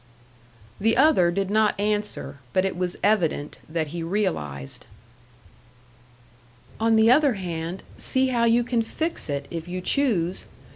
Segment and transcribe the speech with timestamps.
[0.79, 4.87] The other did not answer, but it was evident that he realised.
[6.79, 10.45] "On the other hand, see how you can fix it, if you choose.